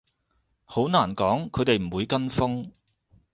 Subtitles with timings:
[0.65, 2.71] 好難講，佢哋唔會跟風